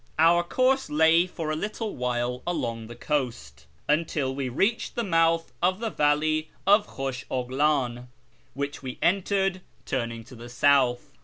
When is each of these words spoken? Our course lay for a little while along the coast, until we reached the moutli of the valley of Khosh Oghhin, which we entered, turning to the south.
Our 0.17 0.41
course 0.43 0.89
lay 0.89 1.27
for 1.27 1.51
a 1.51 1.55
little 1.55 1.95
while 1.95 2.41
along 2.47 2.87
the 2.87 2.95
coast, 2.95 3.67
until 3.87 4.33
we 4.33 4.49
reached 4.49 4.95
the 4.95 5.03
moutli 5.03 5.51
of 5.61 5.79
the 5.79 5.91
valley 5.91 6.49
of 6.65 6.87
Khosh 6.87 7.23
Oghhin, 7.29 8.07
which 8.55 8.81
we 8.81 8.97
entered, 9.03 9.61
turning 9.85 10.23
to 10.23 10.33
the 10.35 10.49
south. 10.49 11.11